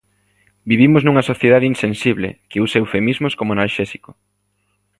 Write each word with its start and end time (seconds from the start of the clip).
Vivimos 0.69 1.01
nunha 1.03 1.27
sociedade 1.31 1.69
insensible 1.73 2.29
que 2.49 2.61
usa 2.65 2.79
eufemismos 2.83 3.33
como 3.39 3.53
analxésico 3.53 4.11